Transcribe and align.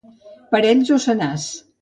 Parells 0.55 0.91
o 0.97 0.99
senars. 1.05 1.47